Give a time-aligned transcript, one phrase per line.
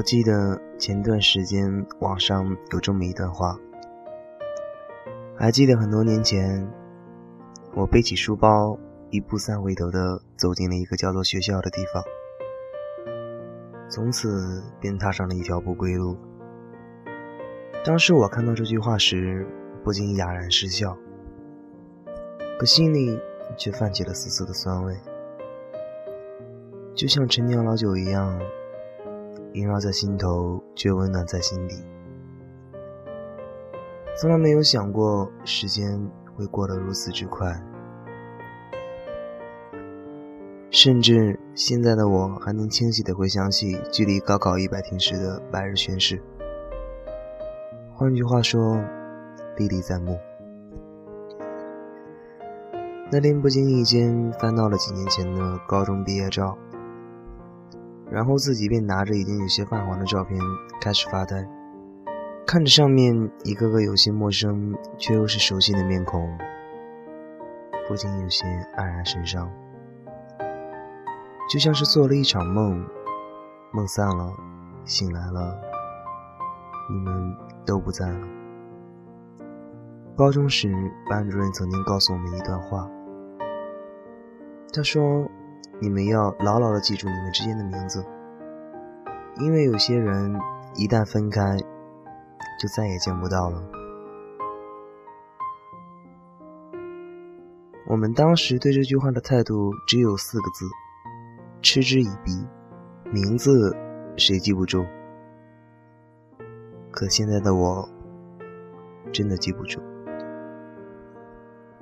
[0.00, 3.54] 我记得前段时间网上有这么一段话，
[5.36, 6.66] 还记得很多年前，
[7.74, 8.78] 我背起书包，
[9.10, 12.02] 一步三回头的走进了一个叫做学校的地方，
[13.90, 16.16] 从此便踏上了一条不归路。
[17.84, 19.46] 当时我看到这句话时，
[19.84, 20.96] 不禁哑然失笑，
[22.58, 23.20] 可心里
[23.58, 24.96] 却泛起了丝丝的酸味，
[26.94, 28.40] 就像陈年老酒一样。
[29.52, 31.76] 萦绕在心头，却温暖在心底。
[34.16, 37.60] 从来没有想过时间会过得如此之快，
[40.70, 46.22] 甚至现在的我还能清晰地回想起距离高考一百天时的白日宣誓。
[47.94, 48.82] 换句话说，
[49.56, 50.18] 历历在目。
[53.12, 56.56] 那天不经意间翻到了几年前的高中毕业照。
[58.10, 60.36] 然后自己便拿着已经有些泛黄的照片
[60.80, 61.48] 开始发呆，
[62.44, 66.36] 看着上面一个个有些陌生却又是熟悉的面孔，
[67.86, 68.44] 不禁有些
[68.76, 69.48] 黯然神伤，
[71.48, 72.84] 就像是做了一场梦，
[73.72, 74.34] 梦散了，
[74.84, 75.56] 醒来了，
[76.90, 78.26] 你们都不在了。
[80.16, 80.74] 高中时，
[81.08, 82.90] 班主任曾经告诉我们一段话，
[84.72, 85.30] 他说。
[85.80, 88.04] 你们要牢牢的记住你们之间的名字，
[89.38, 90.38] 因为有些人
[90.76, 91.56] 一旦分开，
[92.60, 93.62] 就再也见不到了。
[97.86, 100.66] 我们当时对这句话的态度只有四个字：
[101.62, 102.46] 嗤之以鼻。
[103.12, 103.74] 名字
[104.16, 104.86] 谁记不住？
[106.92, 107.88] 可现在的我，
[109.10, 109.80] 真的记不住。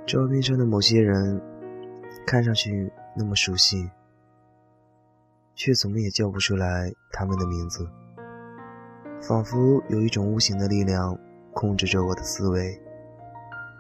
[0.07, 1.43] 照片上的某些人，
[2.27, 2.91] 看上去……
[3.19, 3.91] 那么熟悉，
[5.57, 7.85] 却怎么也叫不出来他们的名字，
[9.21, 11.19] 仿佛有一种无形的力量
[11.53, 12.81] 控制着我的思维，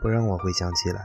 [0.02, 1.04] 不让我回想起来。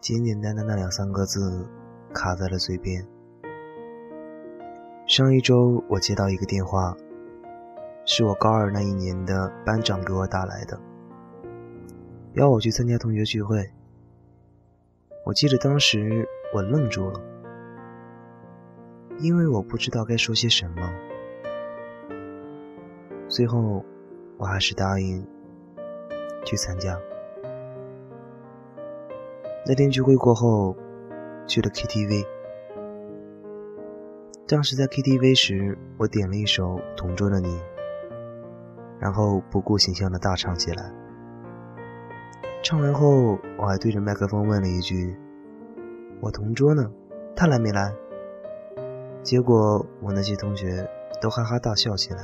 [0.00, 1.64] 简简单单的两三个字
[2.12, 3.06] 卡在了嘴边。
[5.06, 6.96] 上一周我接到一个电话，
[8.04, 10.80] 是我高二那一年的班长给我打来的，
[12.34, 13.70] 邀我去参加同学聚会。
[15.24, 17.20] 我记得当时我愣住了，
[19.20, 20.92] 因为我不知道该说些什么。
[23.28, 23.84] 最后，
[24.36, 25.24] 我还是答应
[26.44, 26.98] 去参加。
[29.64, 30.76] 那天聚会过后，
[31.46, 32.26] 去了 KTV。
[34.48, 37.48] 当时在 KTV 时，我点了一首《同桌的你》，
[38.98, 40.92] 然后不顾形象的大唱起来。
[42.62, 45.16] 唱完后，我还对着麦克风问了一句
[46.22, 46.88] ：“我同桌呢？
[47.34, 47.92] 他来没来？”
[49.24, 50.88] 结果我那些同学
[51.20, 52.20] 都哈哈大笑起来，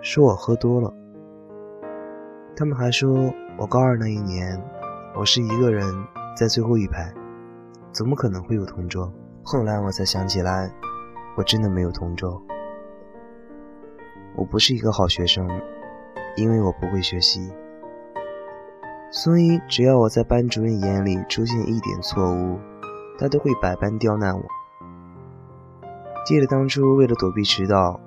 [0.00, 0.94] 说我喝多了。
[2.56, 4.62] 他们还说我高二那一年，
[5.16, 5.84] 我是一个人
[6.36, 7.12] 在最后一排，
[7.90, 9.12] 怎么可能会有同桌？
[9.42, 10.72] 后来我才想起来，
[11.36, 12.40] 我真的没有同桌。
[14.36, 15.48] 我不是一个好学生，
[16.36, 17.52] 因为我不会学习。
[19.16, 22.58] 所以，只要我在班主任眼里出现一点错误，
[23.16, 24.42] 他都会百般刁难我。
[26.26, 28.00] 记得当初为了躲避迟到，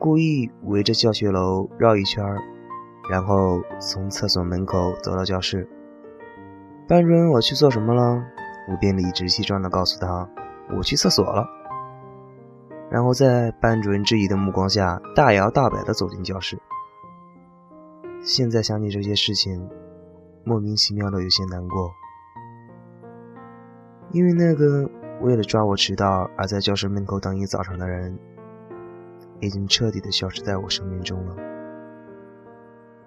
[0.00, 2.24] 故意围着教学楼绕一圈，
[3.08, 5.68] 然后从厕所门口走到教室。
[6.88, 8.24] 班主任，我去做什么了？
[8.72, 10.28] 我便理直气壮地告诉他，
[10.76, 11.46] 我去厕所了。
[12.90, 16.58] 然后在班主任质疑的目光下，大摇大摆地走进教室。
[18.24, 19.70] 现在想起这些事情。
[20.44, 21.92] 莫名其妙的有些难过，
[24.10, 28.18] 因为那个为了抓我迟到而在教室门口等一早上的人，
[29.40, 31.36] 已经彻底的消失在我生命中了。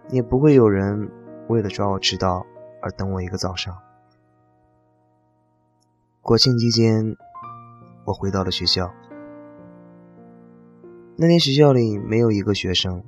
[0.09, 1.11] 也不会有人
[1.49, 2.45] 为了抓我迟到
[2.81, 3.75] 而等我一个早上。
[6.21, 7.17] 国庆期间，
[8.05, 8.93] 我回到了学校。
[11.17, 13.03] 那天学校里没有一个学生，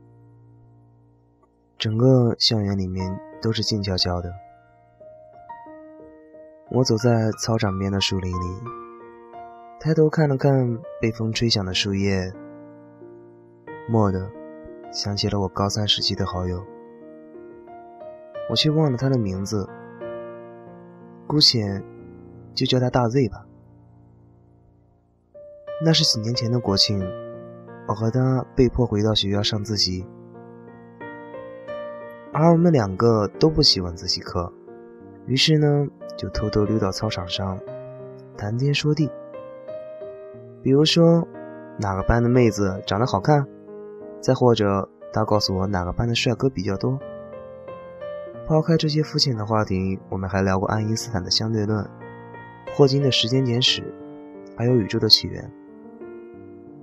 [1.78, 3.27] 整个校园里面。
[3.42, 4.34] 都是静悄悄的。
[6.70, 8.62] 我走在操场边的树林里，
[9.80, 12.34] 抬头看了看被风吹响的树叶，
[13.90, 14.30] 蓦地
[14.92, 16.62] 想起了我高三时期的好友，
[18.50, 19.66] 我却忘了他的名字，
[21.26, 21.82] 姑且
[22.54, 23.46] 就叫他大 Z 吧。
[25.86, 27.00] 那是几年前的国庆，
[27.88, 30.06] 我和他被迫回到学校上自习。
[32.34, 34.52] 而我们两个都不喜欢自习课，
[35.26, 35.88] 于是呢，
[36.18, 37.60] 就偷偷溜到操场上
[38.38, 39.10] 谈天说地。
[40.62, 41.28] 比如说，
[41.80, 43.48] 哪个班的妹子长得好看，
[44.22, 47.00] 再或者他告诉我哪个班的帅哥比较多。
[48.46, 51.88] 抛开这些肤浅的话题，我们还聊过爱因斯坦的相对论、
[52.76, 53.94] 霍金的时间简史，
[54.56, 55.52] 还有宇宙的起源。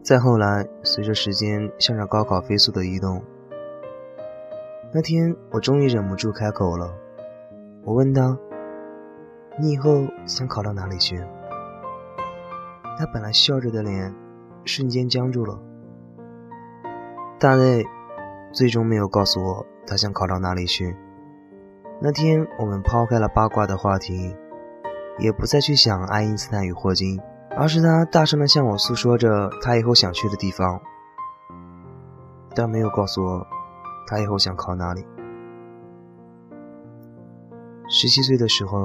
[0.03, 3.23] 再后来，随着时间向着高考飞速的移动，
[4.97, 6.95] 那天我终于忍不住开口了。
[7.85, 8.39] 我问他
[9.59, 11.19] ：“你以后想考到哪里去？”
[12.97, 14.15] 他本来笑着的脸
[14.65, 15.59] 瞬间僵住了。
[17.41, 17.85] 大内
[18.53, 20.97] 最终没有告诉我他想考到哪里去。
[22.01, 24.37] 那天我们抛开了八卦的话题，
[25.19, 27.21] 也不再去想爱因斯坦与霍金，
[27.57, 30.81] 而是他大声地向我诉说着他以后想去的地方，
[32.55, 33.47] 但没有告诉我
[34.07, 35.07] 他以后想考哪里。
[37.89, 38.83] 十七岁的时候，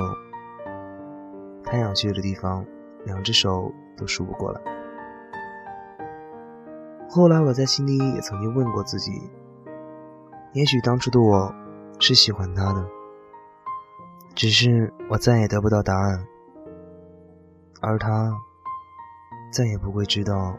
[1.63, 2.65] 他想去的地方，
[3.05, 4.61] 两只手都数不过来。
[7.09, 9.11] 后来我在心里也曾经问过自己，
[10.53, 11.53] 也许当初的我
[11.99, 12.85] 是喜欢他的。
[14.35, 16.25] 只是我再也得不到答案，
[17.81, 18.31] 而他
[19.51, 20.55] 再也不会知道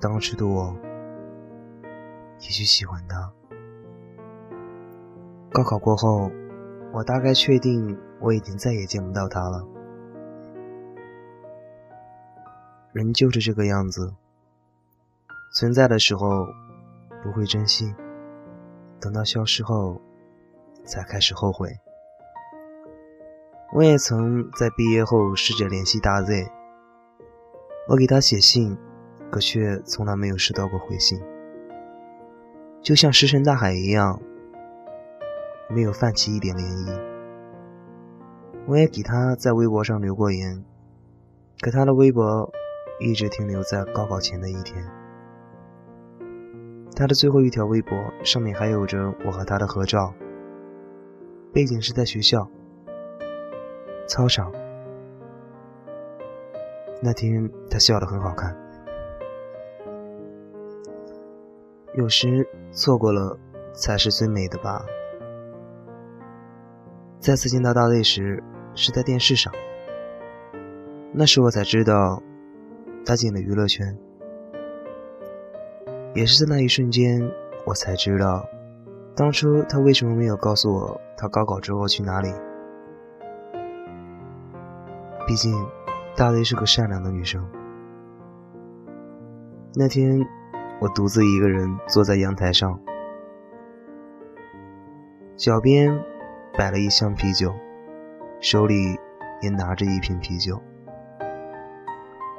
[0.00, 0.76] 当时的我
[2.40, 3.32] 也许喜欢他。
[5.54, 6.32] 高考过后，
[6.92, 9.64] 我大概确定我已经再也见不到他了。
[12.92, 14.12] 人就是这个样子，
[15.52, 16.48] 存在的时候
[17.22, 17.94] 不会珍惜，
[19.00, 20.00] 等到消失后
[20.84, 21.78] 才开始后悔。
[23.72, 26.48] 我也曾在毕业后试着联系大 Z，
[27.88, 28.76] 我给他写信，
[29.30, 31.22] 可却从来没有收到过回信，
[32.82, 34.20] 就像石沉大海一样，
[35.74, 37.00] 没有泛起一点涟漪。
[38.66, 40.64] 我也给他在微博上留过言，
[41.60, 42.50] 可他的微博
[43.00, 44.88] 一直停留在高考前的一天。
[46.96, 50.14] 他的最后一条微博上面还有着我和他的合照，
[51.52, 52.48] 背景是在学校。
[54.06, 54.52] 操场，
[57.02, 58.56] 那天他笑得很好看。
[61.94, 63.38] 有时错过了
[63.72, 64.84] 才是最美的吧。
[67.24, 68.44] 再次见到大 Z 时
[68.74, 69.50] 是在电视上，
[71.10, 72.22] 那时我才知道
[73.06, 73.96] 他进了娱乐圈。
[76.14, 77.26] 也是在那一瞬间，
[77.64, 78.46] 我才知道
[79.16, 82.28] 当初他为什么没有告诉我他高考之后去哪里。
[85.26, 85.54] 毕竟，
[86.14, 87.42] 大 Z 是个善良的女生。
[89.74, 90.20] 那天，
[90.78, 92.78] 我独自一个人坐在阳台上，
[95.38, 96.04] 脚边
[96.56, 97.52] 摆了一箱啤酒，
[98.40, 98.96] 手里
[99.42, 100.60] 也拿着一瓶啤酒。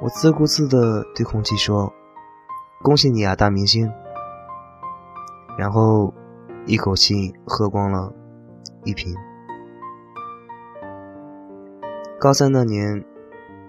[0.00, 1.92] 我自顾自地对空气说
[2.82, 3.92] ：“恭喜你啊，大明星！”
[5.58, 6.12] 然后
[6.66, 8.12] 一口气喝光了
[8.84, 9.14] 一瓶。
[12.18, 13.04] 高三那年，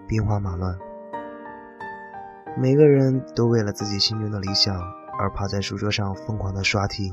[0.08, 0.78] 兵荒马乱，
[2.58, 4.74] 每个人都为了自己心中的理想
[5.20, 7.12] 而趴在书桌上疯狂的刷题，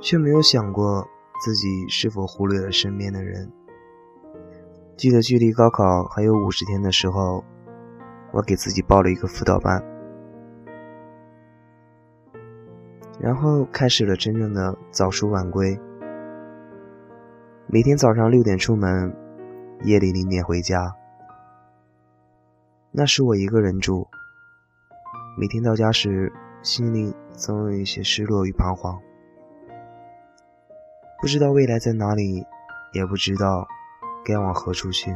[0.00, 1.06] 却没有想过
[1.40, 3.50] 自己是否忽略了身边的人。
[4.96, 7.44] 记得距离高考还有五十天的时候，
[8.32, 9.82] 我给自己报了一个辅导班，
[13.20, 15.78] 然后开始了真正的早出晚归，
[17.66, 19.14] 每天早上六点出门。
[19.84, 20.92] 夜里零点回家，
[22.90, 24.08] 那时我一个人住。
[25.38, 29.00] 每天到家时，心里总有一些失落与彷徨，
[31.20, 32.46] 不知道未来在哪里，
[32.92, 33.66] 也不知道
[34.24, 35.12] 该往何处去，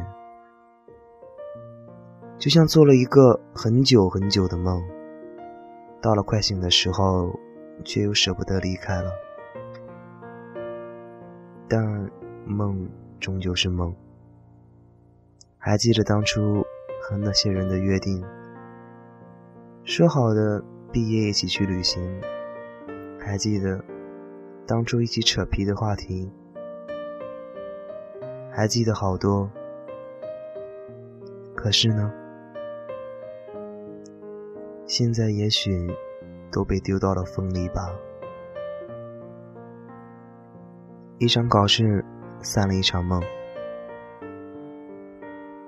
[2.37, 4.83] 就像做了一个很久很久的梦，
[6.01, 7.39] 到了快醒的时候，
[7.85, 9.09] 却又舍不得离开了。
[11.69, 12.11] 但
[12.45, 12.89] 梦
[13.21, 13.95] 终究是梦。
[15.57, 16.61] 还记得当初
[17.01, 18.21] 和那些人的约定，
[19.85, 22.21] 说好的毕业一起去旅行，
[23.17, 23.81] 还记得
[24.65, 26.31] 当初一起扯皮的话题，
[28.51, 29.49] 还记得好多。
[31.55, 32.11] 可是呢，
[34.85, 35.93] 现在也许
[36.51, 37.89] 都被丢到了风里吧。
[41.19, 42.03] 一场考试
[42.41, 43.21] 散了一场梦。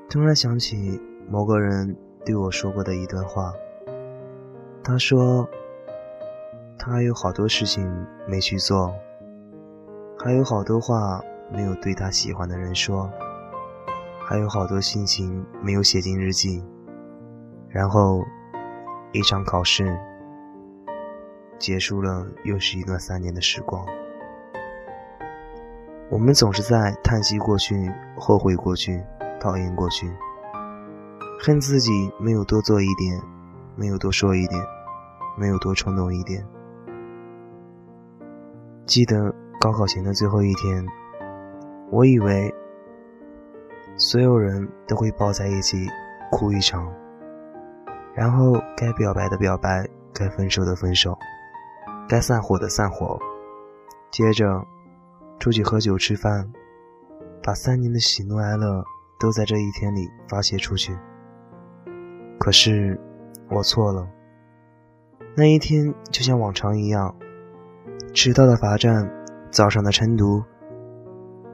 [0.09, 0.99] 突然想起
[1.29, 3.53] 某个人对我说过的一段话。
[4.83, 5.49] 他说
[6.77, 8.93] ：“他还有好多事情没去做，
[10.19, 13.09] 还有好多话没有对他喜欢的人说，
[14.25, 16.63] 还有好多心情没有写进日记。
[17.69, 18.23] 然后
[19.11, 19.97] 一场考试，
[21.57, 23.85] 结束了又是一段三年的时光。
[26.09, 29.03] 我们总是在叹息过去、后悔过去、
[29.39, 30.09] 讨厌过去，
[31.41, 33.21] 恨自己没有多做一点，
[33.75, 34.61] 没有多说一点，
[35.37, 36.45] 没有多冲动一点。
[38.85, 40.85] 记得高考前的最后一天，
[41.91, 42.53] 我以为
[43.97, 45.87] 所有人都会抱在一起
[46.31, 46.91] 哭一场，
[48.13, 51.17] 然后该表白的表白，该分手的分手，
[52.07, 53.19] 该散伙的散伙，
[54.11, 54.65] 接着。
[55.37, 56.49] 出去喝酒吃饭，
[57.43, 58.81] 把三年的喜怒哀乐
[59.19, 60.97] 都在这一天里发泄出去。
[62.39, 62.97] 可是
[63.49, 64.07] 我错了，
[65.35, 67.13] 那一天就像往常一样，
[68.15, 69.11] 迟到的罚站，
[69.51, 70.41] 早上的晨读，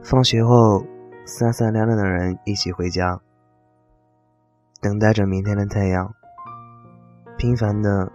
[0.03, 0.85] 放学后
[1.25, 3.19] 三三两两的人一起回家，
[4.79, 6.13] 等待着明天的太阳。
[7.35, 8.11] 平凡的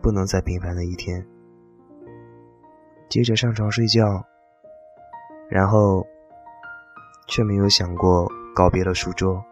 [0.00, 1.22] 不能再平凡的一天，
[3.10, 4.24] 接着上床睡觉。
[5.50, 6.06] 然后，
[7.26, 9.44] 却没有想过告别了书桌，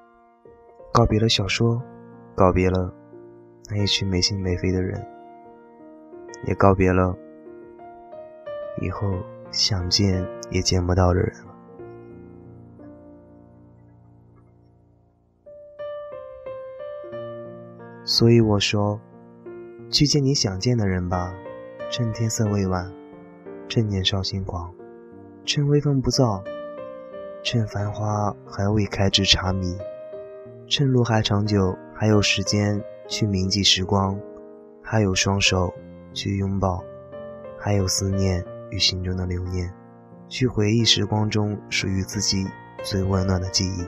[0.91, 1.83] 告别了小说，
[2.35, 2.91] 告别了
[3.69, 5.07] 那一群没心没肺的人，
[6.47, 7.15] 也告别了
[8.81, 9.19] 以后
[9.51, 11.55] 想见也见不到的人了。
[18.05, 19.01] 所以我说，
[19.91, 21.35] 去见你想见的人吧，
[21.91, 22.93] 趁天色未晚，
[23.69, 24.73] 趁年少轻狂。
[25.45, 26.43] 趁微风不燥，
[27.43, 29.77] 趁繁花还未开至荼蘼，
[30.69, 34.19] 趁路还长久，还有时间去铭记时光，
[34.83, 35.73] 还有双手
[36.13, 36.83] 去拥抱，
[37.59, 39.73] 还有思念与心中的留念，
[40.29, 42.47] 去回忆时光中属于自己
[42.83, 43.87] 最温暖的记忆。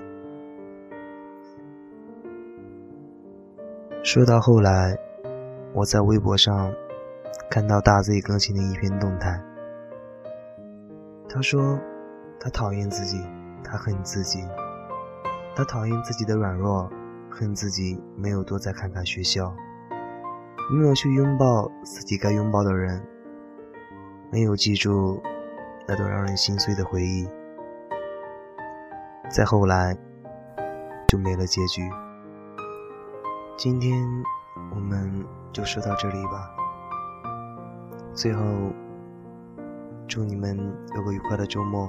[4.04, 4.96] 说到后来，
[5.74, 6.72] 我在微博上
[7.50, 9.42] 看到大 Z 更新的一篇动态。
[11.28, 11.78] 他说
[12.40, 13.20] ：“他讨厌自己，
[13.62, 14.38] 他恨自己，
[15.54, 16.90] 他讨厌自己的软弱，
[17.30, 19.54] 恨自己没有多再看看学校，
[20.72, 23.06] 没有去拥抱自己该拥抱的人，
[24.30, 25.22] 没有记住
[25.86, 27.28] 那段让人心碎的回忆。
[29.30, 29.96] 再后来，
[31.08, 31.82] 就没了结局。
[33.56, 34.06] 今天
[34.74, 36.50] 我们就说到这里吧。
[38.12, 38.42] 最后。”
[40.08, 40.58] 祝你们
[40.96, 41.86] 有个愉快的周末，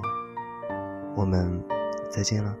[1.16, 1.64] 我们
[2.10, 2.54] 再见了。